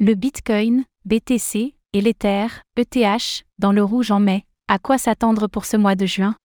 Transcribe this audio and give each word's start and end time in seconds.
Le 0.00 0.14
Bitcoin, 0.14 0.84
BTC, 1.06 1.74
et 1.92 2.00
l'Ether, 2.00 2.46
ETH, 2.76 3.44
dans 3.58 3.72
le 3.72 3.82
rouge 3.82 4.12
en 4.12 4.20
mai, 4.20 4.44
à 4.68 4.78
quoi 4.78 4.96
s'attendre 4.96 5.48
pour 5.48 5.64
ce 5.64 5.76
mois 5.76 5.96
de 5.96 6.06
juin? 6.06 6.36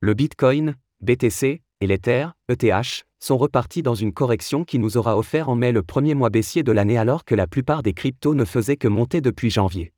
Le 0.00 0.14
Bitcoin, 0.14 0.74
BTC, 1.00 1.62
et 1.80 1.86
l'Ether, 1.86 2.26
ETH, 2.48 3.06
sont 3.20 3.38
repartis 3.38 3.82
dans 3.82 3.94
une 3.94 4.12
correction 4.12 4.64
qui 4.64 4.80
nous 4.80 4.96
aura 4.96 5.16
offert 5.16 5.48
en 5.48 5.54
mai 5.54 5.70
le 5.70 5.84
premier 5.84 6.16
mois 6.16 6.28
baissier 6.28 6.64
de 6.64 6.72
l'année 6.72 6.98
alors 6.98 7.24
que 7.24 7.36
la 7.36 7.46
plupart 7.46 7.84
des 7.84 7.92
cryptos 7.92 8.34
ne 8.34 8.44
faisaient 8.44 8.76
que 8.76 8.88
monter 8.88 9.20
depuis 9.20 9.50
janvier. 9.50 9.92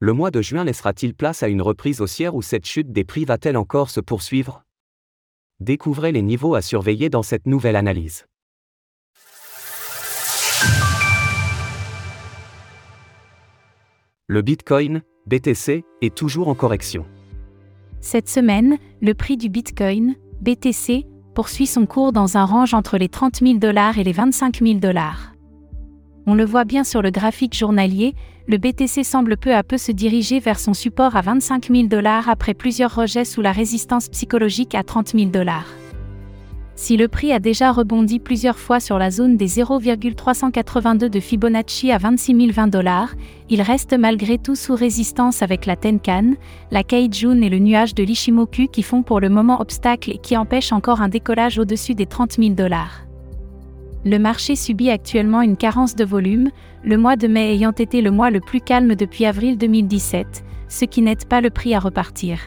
Le 0.00 0.12
mois 0.12 0.30
de 0.30 0.42
juin 0.42 0.64
laissera-t-il 0.64 1.14
place 1.14 1.42
à 1.42 1.48
une 1.48 1.62
reprise 1.62 2.02
haussière 2.02 2.34
ou 2.34 2.42
cette 2.42 2.66
chute 2.66 2.92
des 2.92 3.04
prix 3.04 3.24
va-t-elle 3.24 3.56
encore 3.56 3.88
se 3.88 4.00
poursuivre? 4.00 4.64
Découvrez 5.60 6.12
les 6.12 6.20
niveaux 6.20 6.54
à 6.54 6.60
surveiller 6.60 7.08
dans 7.08 7.22
cette 7.22 7.46
nouvelle 7.46 7.76
analyse. 7.76 8.26
Le 14.32 14.42
Bitcoin, 14.42 15.02
BTC, 15.26 15.82
est 16.02 16.14
toujours 16.14 16.46
en 16.46 16.54
correction. 16.54 17.04
Cette 18.00 18.28
semaine, 18.28 18.78
le 19.02 19.12
prix 19.12 19.36
du 19.36 19.48
Bitcoin, 19.48 20.14
BTC, 20.40 21.04
poursuit 21.34 21.66
son 21.66 21.84
cours 21.84 22.12
dans 22.12 22.36
un 22.36 22.44
range 22.44 22.72
entre 22.72 22.96
les 22.96 23.08
30 23.08 23.40
000 23.40 23.54
dollars 23.54 23.98
et 23.98 24.04
les 24.04 24.12
25 24.12 24.60
000 24.62 24.74
dollars. 24.74 25.32
On 26.28 26.36
le 26.36 26.44
voit 26.44 26.64
bien 26.64 26.84
sur 26.84 27.02
le 27.02 27.10
graphique 27.10 27.58
journalier, 27.58 28.14
le 28.46 28.58
BTC 28.58 29.02
semble 29.02 29.36
peu 29.36 29.52
à 29.52 29.64
peu 29.64 29.78
se 29.78 29.90
diriger 29.90 30.38
vers 30.38 30.60
son 30.60 30.74
support 30.74 31.16
à 31.16 31.22
25 31.22 31.66
000 31.66 31.88
dollars 31.88 32.28
après 32.28 32.54
plusieurs 32.54 32.94
rejets 32.94 33.24
sous 33.24 33.42
la 33.42 33.50
résistance 33.50 34.08
psychologique 34.10 34.76
à 34.76 34.84
30 34.84 35.08
000 35.08 35.30
dollars. 35.30 35.66
Si 36.80 36.96
le 36.96 37.08
prix 37.08 37.30
a 37.30 37.40
déjà 37.40 37.72
rebondi 37.72 38.18
plusieurs 38.18 38.58
fois 38.58 38.80
sur 38.80 38.98
la 38.98 39.10
zone 39.10 39.36
des 39.36 39.48
0,382 39.48 41.10
de 41.10 41.20
Fibonacci 41.20 41.92
à 41.92 41.98
26 41.98 42.52
020 42.52 42.68
dollars, 42.68 43.14
il 43.50 43.60
reste 43.60 43.92
malgré 43.92 44.38
tout 44.38 44.54
sous 44.54 44.76
résistance 44.76 45.42
avec 45.42 45.66
la 45.66 45.76
Tenkan, 45.76 46.36
la 46.70 46.82
Kaijun 46.82 47.42
et 47.42 47.50
le 47.50 47.58
nuage 47.58 47.94
de 47.94 48.02
l'Ishimoku 48.02 48.66
qui 48.68 48.82
font 48.82 49.02
pour 49.02 49.20
le 49.20 49.28
moment 49.28 49.60
obstacle 49.60 50.12
et 50.12 50.16
qui 50.16 50.38
empêchent 50.38 50.72
encore 50.72 51.02
un 51.02 51.10
décollage 51.10 51.58
au-dessus 51.58 51.94
des 51.94 52.06
30 52.06 52.36
000 52.38 52.54
dollars. 52.54 53.02
Le 54.06 54.16
marché 54.16 54.56
subit 54.56 54.88
actuellement 54.88 55.42
une 55.42 55.58
carence 55.58 55.94
de 55.94 56.04
volume, 56.06 56.48
le 56.82 56.96
mois 56.96 57.16
de 57.16 57.28
mai 57.28 57.52
ayant 57.52 57.72
été 57.72 58.00
le 58.00 58.10
mois 58.10 58.30
le 58.30 58.40
plus 58.40 58.62
calme 58.62 58.94
depuis 58.94 59.26
avril 59.26 59.58
2017, 59.58 60.44
ce 60.68 60.86
qui 60.86 61.02
n'aide 61.02 61.26
pas 61.26 61.42
le 61.42 61.50
prix 61.50 61.74
à 61.74 61.78
repartir. 61.78 62.38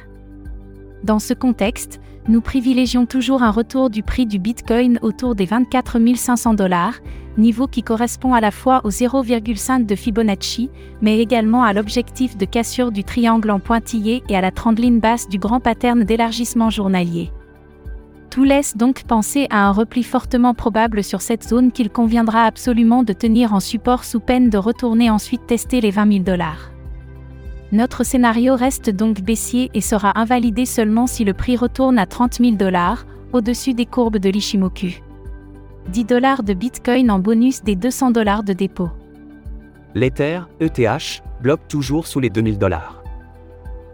Dans 1.04 1.20
ce 1.20 1.36
contexte, 1.36 2.00
nous 2.28 2.42
privilégions 2.42 3.06
toujours 3.06 3.44
un 3.44 3.52
retour 3.52 3.90
du 3.90 4.02
prix 4.02 4.26
du 4.26 4.40
Bitcoin 4.40 4.98
autour 5.02 5.36
des 5.36 5.46
24 5.46 5.98
500 6.16 6.54
dollars, 6.54 7.00
niveau 7.38 7.68
qui 7.68 7.84
correspond 7.84 8.34
à 8.34 8.40
la 8.40 8.52
fois 8.52 8.82
au 8.86 8.90
0,5 8.90 9.86
de 9.86 9.96
Fibonacci, 9.96 10.70
mais 11.02 11.20
également 11.20 11.64
à 11.64 11.74
l'objectif 11.74 12.38
de 12.38 12.46
cassure 12.46 12.92
du 12.92 13.04
triangle 13.04 13.52
en 13.52 13.60
pointillé 13.60 14.24
et 14.30 14.38
à 14.38 14.42
la 14.42 14.52
trendline 14.52 15.00
basse 15.00 15.28
du 15.28 15.38
grand 15.38 15.60
pattern 15.60 16.04
d'élargissement 16.04 16.70
journalier. 16.70 17.32
Tout 18.30 18.44
laisse 18.44 18.78
donc 18.78 19.04
penser 19.04 19.46
à 19.52 19.68
un 19.68 19.72
repli 19.72 20.02
fortement 20.02 20.54
probable 20.54 21.04
sur 21.04 21.22
cette 21.22 21.44
zone 21.44 21.72
qu'il 21.72 21.90
conviendra 21.90 22.46
absolument 22.46 23.04
de 23.04 23.14
tenir 23.14 23.54
en 23.54 23.60
support 23.60 24.06
sous 24.06 24.20
peine 24.20 24.50
de 24.50 24.58
retourner 24.58 25.12
ensuite 25.12 25.46
tester 25.46 25.82
les 25.82 25.92
20 25.92 26.12
000 26.12 26.24
dollars. 26.24 26.73
Notre 27.74 28.04
scénario 28.04 28.56
reste 28.56 28.92
donc 28.92 29.22
baissier 29.22 29.72
et 29.74 29.82
sera 29.82 30.20
invalidé 30.20 30.68
seulement 30.68 31.08
si 31.08 31.24
le 31.24 31.34
prix 31.34 31.58
retourne 31.58 31.98
à 31.98 32.06
30 32.06 32.36
000 32.36 32.52
dollars, 32.52 33.08
au-dessus 33.32 33.74
des 33.74 33.88
courbes 33.88 34.20
de 34.20 34.30
l'Ishimoku. 34.30 35.02
10 35.90 36.06
dollars 36.06 36.44
de 36.44 36.54
Bitcoin 36.54 37.10
en 37.10 37.18
bonus 37.18 37.64
des 37.64 37.76
200 37.76 38.12
dollars 38.12 38.44
de 38.44 38.54
dépôt. 38.54 38.92
L'Ether, 39.96 40.42
ETH, 40.60 41.24
bloque 41.42 41.68
toujours 41.68 42.06
sous 42.06 42.20
les 42.20 42.30
2000 42.30 42.60
dollars. 42.60 43.04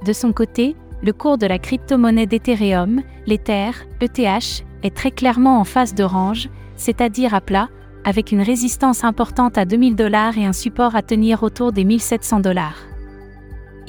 De 0.05 0.11
son 0.11 0.33
côté, 0.33 0.75
le 1.01 1.13
cours 1.13 1.37
de 1.37 1.47
la 1.47 1.57
crypto-monnaie 1.57 2.25
d'Ethereum, 2.27 3.01
l'Ether, 3.27 3.71
ETH, 4.01 4.65
est 4.83 4.93
très 4.93 5.11
clairement 5.11 5.57
en 5.57 5.63
phase 5.63 5.95
de 5.95 6.03
range, 6.03 6.49
c'est-à-dire 6.75 7.33
à 7.33 7.39
plat, 7.39 7.69
avec 8.03 8.33
une 8.33 8.41
résistance 8.41 9.05
importante 9.05 9.57
à 9.57 9.63
2000 9.63 9.95
dollars 9.95 10.37
et 10.37 10.45
un 10.45 10.51
support 10.51 10.97
à 10.97 11.01
tenir 11.01 11.43
autour 11.43 11.71
des 11.71 11.85
1700 11.85 12.41
dollars. 12.41 12.88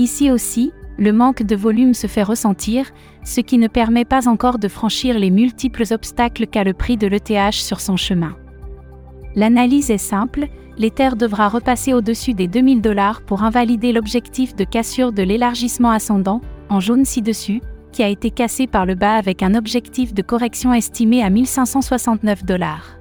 Ici 0.00 0.30
aussi, 0.30 0.72
le 0.96 1.12
manque 1.12 1.42
de 1.42 1.54
volume 1.54 1.92
se 1.92 2.06
fait 2.06 2.22
ressentir, 2.22 2.86
ce 3.22 3.42
qui 3.42 3.58
ne 3.58 3.68
permet 3.68 4.06
pas 4.06 4.28
encore 4.28 4.58
de 4.58 4.66
franchir 4.66 5.18
les 5.18 5.28
multiples 5.28 5.84
obstacles 5.90 6.46
qu'a 6.46 6.64
le 6.64 6.72
prix 6.72 6.96
de 6.96 7.06
l'ETH 7.06 7.52
sur 7.52 7.82
son 7.82 7.98
chemin. 7.98 8.34
L'analyse 9.36 9.90
est 9.90 9.98
simple, 9.98 10.46
l'Ether 10.78 11.10
devra 11.18 11.50
repasser 11.50 11.92
au-dessus 11.92 12.32
des 12.32 12.48
2000 12.48 12.80
dollars 12.80 13.20
pour 13.20 13.42
invalider 13.42 13.92
l'objectif 13.92 14.56
de 14.56 14.64
cassure 14.64 15.12
de 15.12 15.22
l'élargissement 15.22 15.90
ascendant, 15.90 16.40
en 16.70 16.80
jaune 16.80 17.04
ci-dessus, 17.04 17.60
qui 17.92 18.02
a 18.02 18.08
été 18.08 18.30
cassé 18.30 18.66
par 18.66 18.86
le 18.86 18.94
bas 18.94 19.16
avec 19.16 19.42
un 19.42 19.54
objectif 19.54 20.14
de 20.14 20.22
correction 20.22 20.72
estimé 20.72 21.22
à 21.22 21.28
1569 21.28 22.46
dollars. 22.46 22.99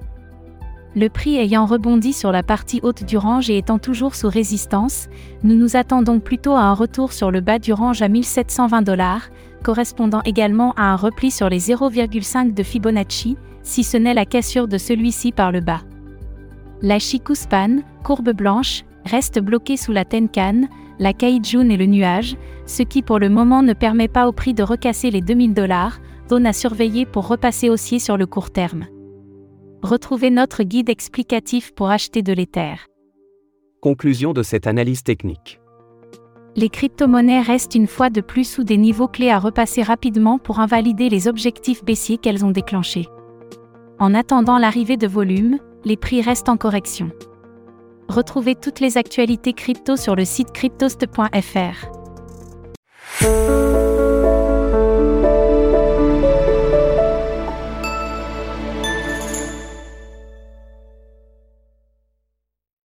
Le 0.95 1.07
prix 1.07 1.37
ayant 1.37 1.67
rebondi 1.67 2.13
sur 2.13 2.31
la 2.31 2.41
partie 2.41 2.79
haute 2.81 3.03
du 3.03 3.15
range 3.15 3.49
et 3.51 3.57
étant 3.57 3.77
toujours 3.77 4.15
sous 4.15 4.27
résistance, 4.27 5.07
nous 5.43 5.55
nous 5.55 5.75
attendons 5.75 6.19
plutôt 6.19 6.53
à 6.53 6.61
un 6.61 6.73
retour 6.73 7.13
sur 7.13 7.29
le 7.29 7.41
bas 7.41 7.59
du 7.59 7.73
range 7.73 8.01
à 8.01 8.07
1720 8.07 8.81
dollars, 8.81 9.29
correspondant 9.63 10.21
également 10.25 10.73
à 10.77 10.85
un 10.85 10.95
repli 10.95 11.29
sur 11.29 11.47
les 11.47 11.59
0,5 11.59 12.55
de 12.55 12.63
Fibonacci, 12.63 13.37
si 13.61 13.83
ce 13.83 13.97
n'est 13.97 14.15
la 14.15 14.25
cassure 14.25 14.67
de 14.67 14.79
celui-ci 14.79 15.31
par 15.31 15.51
le 15.51 15.61
bas. 15.61 15.81
La 16.81 16.97
Chikuspan, 16.97 17.81
courbe 18.03 18.31
blanche, 18.31 18.83
reste 19.05 19.39
bloquée 19.39 19.77
sous 19.77 19.91
la 19.91 20.05
Tenkan, 20.05 20.63
la 20.97 21.13
Kaijun 21.13 21.69
et 21.69 21.77
le 21.77 21.85
nuage, 21.85 22.35
ce 22.65 22.81
qui 22.81 23.03
pour 23.03 23.19
le 23.19 23.29
moment 23.29 23.61
ne 23.61 23.73
permet 23.73 24.07
pas 24.07 24.27
au 24.27 24.31
prix 24.31 24.55
de 24.55 24.63
recasser 24.63 25.11
les 25.11 25.21
2000 25.21 25.53
dollars, 25.53 25.99
zone 26.29 26.47
à 26.47 26.53
surveiller 26.53 27.05
pour 27.05 27.27
repasser 27.27 27.69
haussier 27.69 27.99
sur 27.99 28.17
le 28.17 28.25
court 28.25 28.49
terme. 28.49 28.85
Retrouvez 29.81 30.29
notre 30.29 30.63
guide 30.63 30.89
explicatif 30.89 31.73
pour 31.73 31.89
acheter 31.89 32.21
de 32.21 32.33
l'Ether. 32.33 32.75
Conclusion 33.81 34.33
de 34.33 34.43
cette 34.43 34.67
analyse 34.67 35.03
technique. 35.03 35.61
Les 36.57 36.67
crypto-monnaies 36.67 37.41
restent 37.41 37.75
une 37.75 37.87
fois 37.87 38.09
de 38.09 38.19
plus 38.19 38.43
sous 38.43 38.65
des 38.65 38.75
niveaux 38.75 39.07
clés 39.07 39.29
à 39.29 39.39
repasser 39.39 39.81
rapidement 39.81 40.37
pour 40.37 40.59
invalider 40.59 41.07
les 41.07 41.29
objectifs 41.29 41.85
baissiers 41.85 42.17
qu'elles 42.17 42.43
ont 42.43 42.51
déclenchés. 42.51 43.07
En 43.99 44.13
attendant 44.13 44.57
l'arrivée 44.57 44.97
de 44.97 45.07
volume, 45.07 45.59
les 45.85 45.95
prix 45.95 46.21
restent 46.21 46.49
en 46.49 46.57
correction. 46.57 47.11
Retrouvez 48.09 48.55
toutes 48.55 48.81
les 48.81 48.97
actualités 48.97 49.53
crypto 49.53 49.95
sur 49.95 50.15
le 50.15 50.25
site 50.25 50.51
cryptost.fr. 50.51 51.99